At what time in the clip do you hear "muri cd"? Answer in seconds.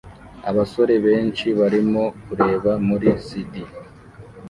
2.87-3.53